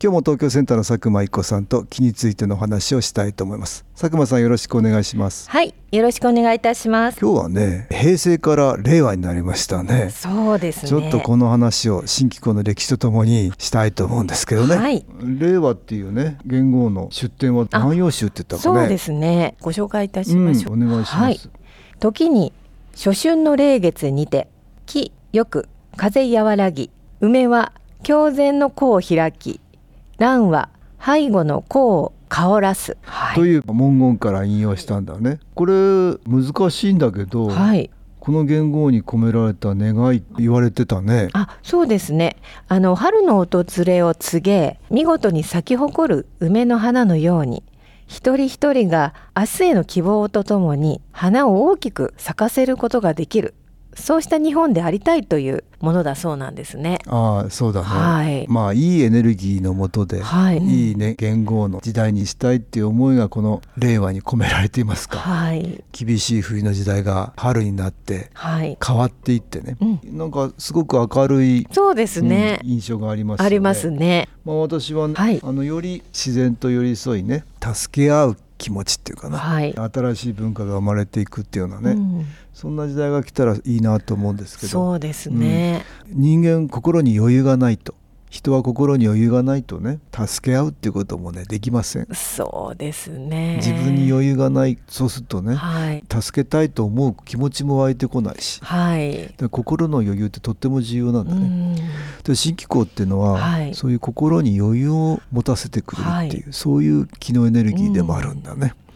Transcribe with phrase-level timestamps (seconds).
[0.00, 3.84] 今日も東京センターの佐久間一子さんと気についての話をしたいと思います。
[3.94, 5.50] 佐久間さんよろしくお願いします。
[5.50, 7.18] はいよろしくお願いいたします。
[7.20, 10.10] 今日はね平成から令和になりましたね。
[10.10, 10.88] そうですね。
[10.88, 18.80] ちょっとこの話を新機構の歴史とともにしたいと思うんですけどね、はい、令和っていうね元号の出典は何葉集って言ったかね。
[18.80, 19.56] そうですね。
[19.60, 21.40] ご紹介いたしましょう、うん、お願いします、はい、
[21.98, 22.52] 時に
[22.94, 24.46] 初春の霊月にて
[24.86, 27.72] 木よく風和らぎ梅は
[28.04, 29.60] 狂前の子を開き
[30.18, 30.68] 蘭は
[31.04, 35.40] 背後の子を香らす、はい、という文言から引用したんだね。
[35.54, 35.72] これ
[36.26, 41.28] 難しいんだけど、はい、この元号に込められた願い言われてたね。
[41.32, 42.36] あそうですね。
[42.68, 47.62] あの春の訪れを告げ見事に咲き誇る梅の花のように
[48.06, 53.54] 一人一人が明日への希望とともに花を大きく咲かせることができる
[54.02, 56.98] そうした日本でありたいというものだそうなんですね。
[57.06, 74.28] ああそうだね、はい、まあいいエネルギーのもとで、はい、いいね元号の時代にしたいっていう思いがこの令和に込められていますか、はい、厳しい冬の時代が春になって変わっていってね、うん、なんかすごく明るいそうですね、うん、印象があります、ね、ありますね。
[74.44, 82.07] まあ私は、ね、はい、あのより自然と寄り添いね助け合う気持ちっていうかな、はい、新しい文化が生まれていくっていうようなね、うん、
[82.54, 84.68] そんな時代が来たらいいなと思うんですけど。
[84.68, 87.94] そうですね、うん、人間心に余裕がないと。
[88.30, 92.06] 人は心に余裕がないとね助け合うっていうこともねできません。
[92.12, 93.56] そうですね。
[93.56, 101.90] 自分に余裕がないそうするとね、はい、助けたいと思う気持ちも湧いてこないし、はい、心の余裕ってとっても重要なんだね。
[102.22, 108.87] で新機構っていうのは、はい、そういう心に余裕を持たせてくれるっていう、はい、そういう気のエネルギーでもあるんだね、うん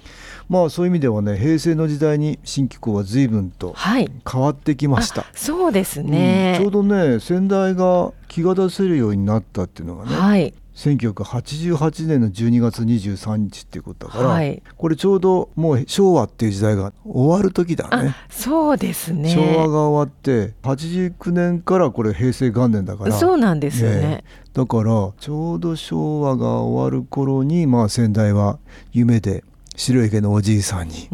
[0.52, 18.14] まあそういう意味ではね平成の時代に新機構は随分と変わってきました、はい、そうですね、うん、ちょうどね先代が気が出せるようになったっていうのがね、はい、1988年の12月23日っていうことだから、はい、これちょうどもう昭和っていう時代が終わる時だね。
[18.28, 19.30] そうですね。
[19.30, 23.12] 昭和が終わって89年からこれ平成元年だから。
[23.12, 28.58] そうなんですよね、ね、だからちょうど昭和が終わる頃にまあ先代は
[28.92, 29.44] 夢で
[29.76, 31.08] 白い毛のおじいさんに、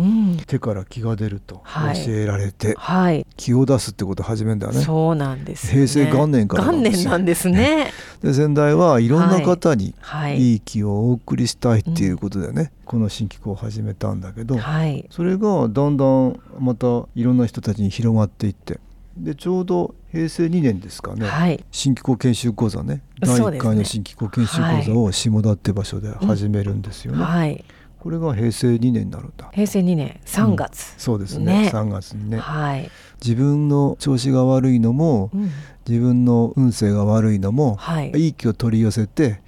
[0.46, 1.62] 手から気が出ると
[2.04, 4.80] 教えられて、はい、気を出すってことを始めるんだね。
[4.80, 7.92] そうなんです、ね、平成元年から元年なんですね。
[8.22, 9.94] で先代はいろんな方に
[10.36, 10.56] い。
[10.56, 10.60] い。
[10.60, 18.80] 気をお送りしたいっていうことでね、はいはい、この新機構を始めたんだけど、はい、それがだんだんまたいろんな人たちに広がっていって
[19.16, 23.02] でちょうど平成2年ですかね、はい、新機構研修講座ね。
[23.20, 27.22] 第1回の新機構研修講座を下田って場所で始めるんですよね。
[27.22, 27.64] はい
[28.00, 29.50] これが平成2年になるんだ。
[29.52, 31.62] 平成2年3月、うん、そうですね。
[31.62, 31.70] ね。
[31.72, 32.90] 3月にね、はい、
[33.22, 35.50] 自分の調子が悪いのも、うん、
[35.88, 39.40] 自分の運勢が悪いのも、はい、いい気を取り寄せて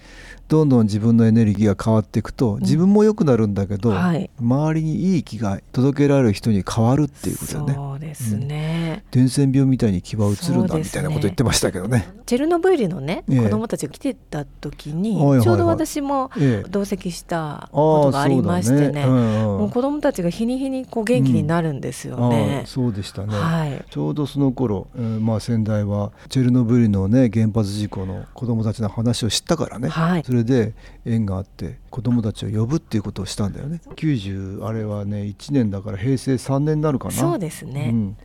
[0.50, 7.74] どんどん自分のエネルギーが変わっていくと自分も良くなるんだけど、うんはい、周りにいい気が届けられる人に変わるっていうことだね。
[7.74, 12.08] そうですね、伝染病みたいに気は移るんだみたいなこと言ってましたけどね。
[12.26, 16.30] チェルノブイリのね、えー、子供たちが来てた時に、ちょうど私も
[16.70, 22.60] 同席したことがありましてね,、もう子供たちが日に日にこう元気になるんですよね。
[22.62, 33.80] うん、そうでしたね、はい、ちょうどその頃、えー、まあ先代はチェルノブイリのね原発事故の子供たちの話を知ったからね、はい、それれで縁があって子供たちを呼ぶっていうことをしたんだよね。
[33.96, 37.14] 90あれはね1年だから平成3年になるかな。
[37.14, 38.16] そうですね、うん、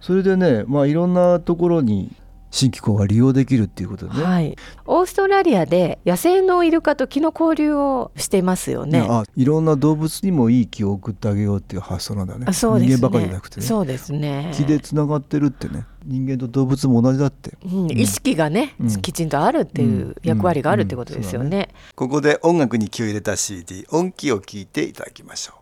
[0.00, 2.14] それでねまあいろんなところに
[2.50, 4.56] 新機構が利用できるっていうことでね、はい、
[4.86, 9.06] オーストラリアで野生のイルカと木の交流をしていますよね。
[9.08, 12.46] あいろんな動物にもいい気を送ってあげようっていう発想なんだね。
[12.48, 12.96] あそうですね。
[12.96, 13.66] 人間ばかりじゃなくてね。
[13.66, 14.52] そうですね。
[14.54, 15.84] 気でつながってるってね。
[16.04, 21.48] 人間と動物も同じだって、うん、意識がね、うん、きちんとあるっていう役割があるってことですよね。
[21.48, 25.57] ね、ここで音楽に気を入れた CD 音気を聞いていただきましょう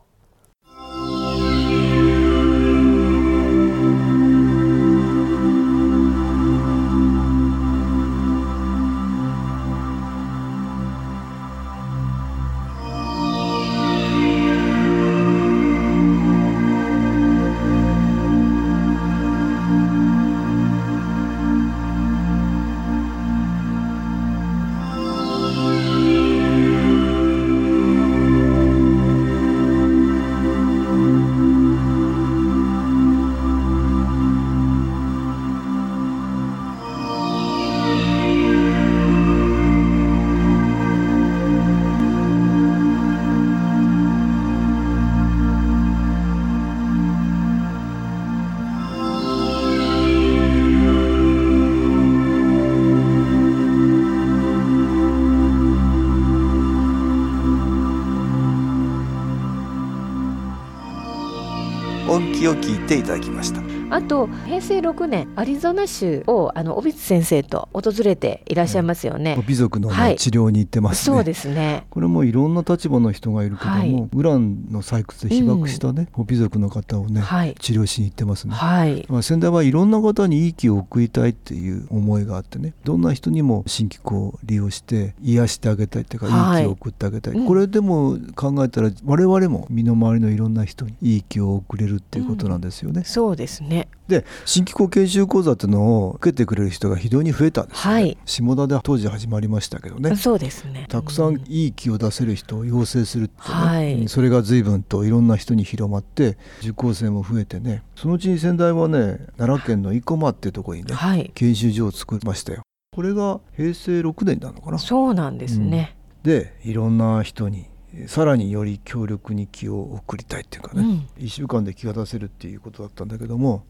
[62.46, 63.65] きを聞いていただきました。
[63.90, 69.42] あと平成6年アリゾナ州をあの尾光先生と訪れていらっしゃいますよね。
[69.46, 71.86] 美族の、ねはい、治療に行ってます、ね、そうですね。
[71.90, 78.54] これもいろんな立場の人がいるけども、はい、ウランの採掘で被爆したね、うん、美族の方をね、はい、治療しに行ってますね。
[78.54, 79.06] はい。
[79.08, 86.26] まあ先代はいろんな方にいい気を送りたいっていう思いがあってね、どんな人にも新機構を利用して癒してあげたいっていうか、
[86.58, 87.46] いい気を送ってあげたい。
[87.46, 92.98] これでも考えたら我々も身の回りのいろんな人にいい気を送れるっていうことなんですよね。
[92.98, 93.88] うん、そうですね。
[94.08, 100.14] で新機構研修講座っていうのを受けてくれる人が非常に増えたんです、ね、はい、下田で当時始まりましたけどね。
[100.16, 100.86] そうですね。
[100.88, 107.82] たくさんいい気を出せる人を養成するってね、はい、それが随分といろんな人に広まって受講生も増えてね。
[107.96, 112.62] そのうちに先代はね奈良県の生駒っていうところにね、はい、研修所を作りましたよ。
[112.94, 114.78] これが平成6年なのかな。
[114.78, 117.66] そうなんですね、うん、でいろんな人に
[118.06, 123.64] さらにより強力に気を送りたいっていうかね、うん、1週間で気が出せるっていうことだったんだけども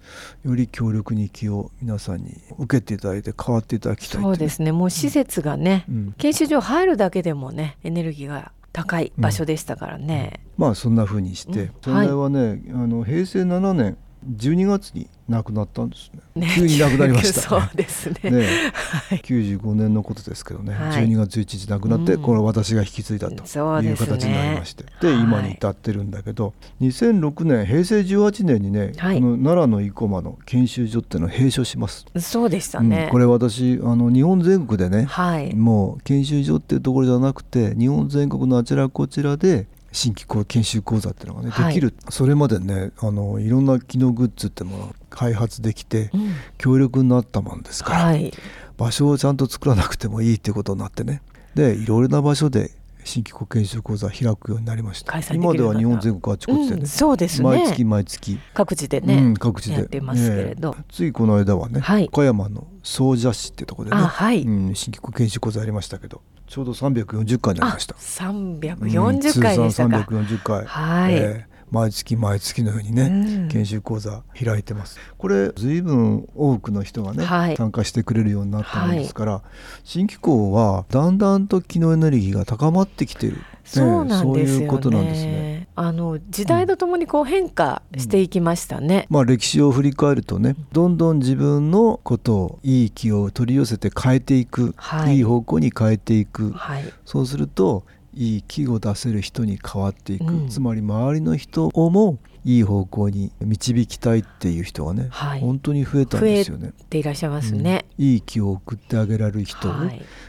[0.44, 4.73] より強力に気を皆さんに受けていただいて変わっていただきたいそうですね。
[4.73, 13.96] もう施設がね、うん、研修所入るだけでもねエネルギーが高い場所でしたからね、うん、まあそんなふうにして、うん、はね、はい、あの平成7年
[14.26, 16.20] 12月に亡くなったんですね。
[16.46, 16.52] ね。
[16.55, 18.31] 急に亡くなりました、ね、 そうですね。
[18.31, 32.06] ね、はい、95年のことですけどね、はい、12月11日亡くなって、うん、これ私が引き継いだという形になりまして、で、ね、今に至ってるんだけど、2006年平成18年にね、はい、この奈良の生駒の研修所っていうのを閉所します。
[32.19, 33.05] そうでしたね。
[33.05, 41.94] うん、これ私あの日本全国でね、はい、もう研修所っていうところじゃなくて日本全国のあちらこちらで新規研修講座っていうのがね、できる。
[42.10, 46.10] それまでねあのいろんな機能グッズってものを開発できて、
[46.58, 48.31] 強力になったもんですから、はい、
[48.76, 51.22] 場所をちゃんと作らなくてもいいっていうことになってね。
[51.54, 52.72] でいろいろな場所で
[53.04, 55.19] 新規国研修講座開くようになりました。
[55.32, 57.49] 今では日本全国あちこちでねうん、そうですね。
[57.49, 58.38] 毎月毎月。
[58.52, 59.76] 各地でね、うん、各地で。
[59.76, 67.94] やってますけれど、ね、ついこの間はね、はい、岡山の総社市っていうところでね、はい、うん、新規国研修講座やりましたけどちょうど340回になりました。
[67.94, 70.64] 340回でしたか、うん、340回。
[70.64, 74.98] はい、えー毎月毎月のようにね、うん、研修講座開いてます。
[75.19, 79.43] これ随分多くの人がね、はい、参加してくれるようになったものですから、はい、
[79.84, 85.56] 新機構はだんだんと気のエネルギーが高まってきているそうなんですよね。
[85.76, 89.06] あの時代とともにこう変化していきましたね。
[89.11, 96.50] うん、まあ歴史を振り返るとね、どんどん自分のことをいい気を取り寄せて変えていく、はい、いい方向に変えていく。
[96.52, 106.73] はい、そうするといい気を出せる人に変わっていく、うん、つまり周りの人をもいい方向に導きたいっていう人がね、はい、本当に増えたんですよね。
[106.88, 109.73] ていらっしゃいますね、うん、いい気を送ってあげられる人を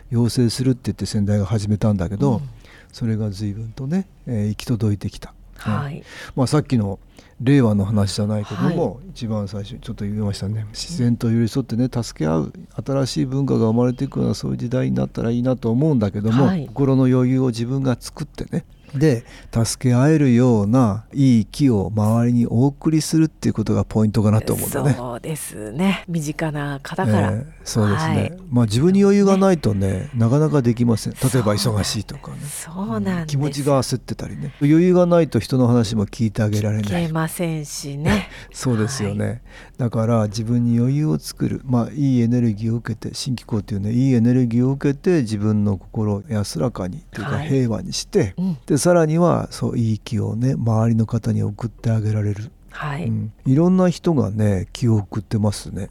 [0.09, 2.49] 養成するって言って先代が始めたんだけど、うん、
[2.91, 5.33] それが随分とね、えー、行き届いてきた。
[5.57, 6.03] はい、
[6.35, 6.99] まあ、さっきの
[7.41, 10.65] 令和の話じゃないけども、はい、一番最初ちょっと言いましたね。
[10.71, 24.93] 自然と寄り添ってね助け合う新しい文化が生まれていくようなそういう時代になったらいいなと思うんだけども、はい、心の余裕を自分が作ってねで助け合えるようないい木を周りにお送りするっていうことがポイントかなと思うんだね。
[24.93, 26.03] そうですね。
[26.07, 31.13] 身近な方から、えー、そうですね、はい、まあ自分に余裕がないとね、ね、なかなかできません。
[31.13, 32.37] 例えば忙しいとかね。
[32.41, 34.53] そうなん、うん、気持ちが焦ってたりね。
[34.61, 36.85] 余裕がないと人の話も聞いてあげられない。
[36.85, 38.29] 聞けませんしね。
[38.51, 39.41] そうですよね、はい、
[39.77, 41.61] だから自分に余裕を作る。
[41.65, 53.05] まあいいエネルギーを受けて新機構っていうねいいエネルギーを受けて自分の心を安らかにというか平和にして、はいうん、でさらにはそういい気をね周りの方に送ってあげられる、はい。
[53.05, 55.89] うん、いろんな人がね気を送ってますね。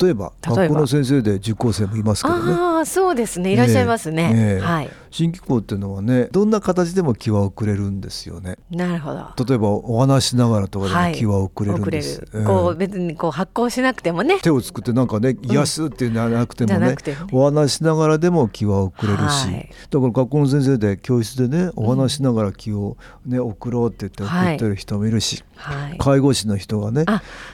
[0.00, 2.52] 例えば学校の先生で受講生もいますけどね。
[2.52, 3.52] ああそうですね。
[3.52, 8.56] いらっしゃいますね、ねねはい新機構っていうのはねどんな形でも気は遅れるんですよね。
[8.68, 9.44] なるほど。
[9.44, 14.40] 例えばお話しながらとかでも気は遅れるんです、はい、こう別にこう発行しなくてもね。
[14.40, 16.96] 手を作ってなんかね癒すっていうんじゃなくてもね,、
[17.30, 27.04] お話しながらでも気は遅れるし、はい、だから学校の先生で教室でねお話しながら気をね送ろうって言って送ってる人もいるし、はい、介護士の人がね。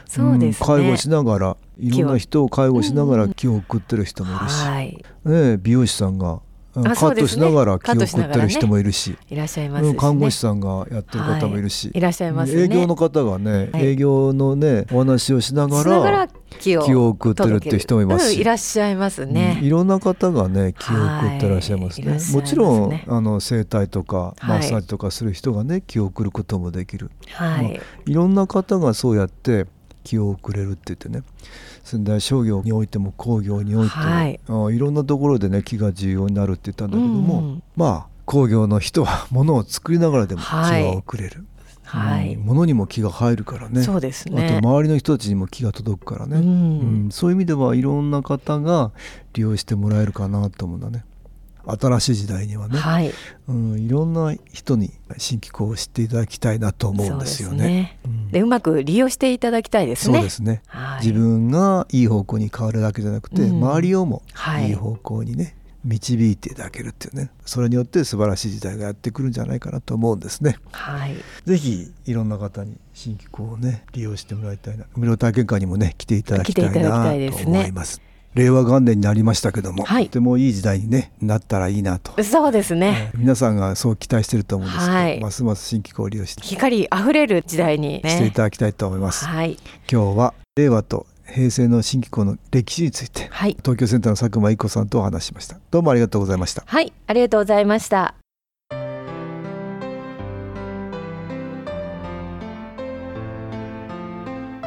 [0.07, 5.05] そうです、ね、介護しながらいろんな人を介護しながら気を送ってる人もいるし、はい。
[5.26, 6.40] ね、美容師さんが
[6.82, 12.00] カットしながら気を送ってる人もいるし、いらっしゃいます、看護師さんがやってる方もいるし、い。
[12.00, 22.18] らっしゃいます、営業の方がね、営業のねお話をしながら気を送ってるっていう人もいますし、いらっしゃいますね、いろんな方がね気を送ってらっしゃいますね。
[22.32, 27.10] もちろんあの整体とかマッサージとかする人がね気を送ることもできる。
[27.32, 29.66] はい、いろんな方がそうやって
[30.04, 31.23] 気を送れるって言ってね。
[31.85, 33.97] 仙台商業においても工業において
[34.49, 41.45] も、はい、いろんなところでね木が重要になるって言ったんだけども、うん、まあ工業の人はものを作りながらでも気は遅れる。
[41.83, 43.83] はい、物にも気が入るからね。
[43.83, 44.57] そうですね。
[44.57, 48.92] あと周りの人たちにも気が届くからね、うん、うん、そういう意味ではいろんな方が
[49.33, 51.04] 利用してもらえるかなと思うんだね。
[51.67, 53.12] 新しい時代にはね、はい、
[53.49, 57.59] うん、いろんな人に新機構を知っていただきたいなと思うんですよね。
[57.59, 57.99] で、ね。
[58.35, 60.19] うん、うまく利用していただきたいですね。
[60.19, 64.23] そうですね、はい、自分がいい方向に変わるだけじゃなくて、うん、周りをも
[64.61, 70.57] いい方向にね、導いていただけるっていうねそれによって素晴らしい時代がやってくるんじゃないかなと思うんですね。
[70.73, 78.02] はい、ぜひいろんな方に新機構をね利用してもらいたいな無料体験会にもね来ていただきたいなと思います。
[78.34, 82.22] 令和元年になりましたけども、はい、とてもいい時代に、ね、なったらいいなと。
[82.22, 89.58] そうですね、えー、皆さんがそう期待してると思うんですけど、はい、ますます新機構を利用して光あふれる時代に、ね、していただきたいと思います、はい、
[89.90, 95.58] 今日は令和と平成の新機構の歴史について、はい、東京センターの佐久間一子さんとお話しました。
[95.70, 96.64] どうもありがとうございました。
[96.66, 96.92] はい。
[97.06, 98.20] ありがとうございました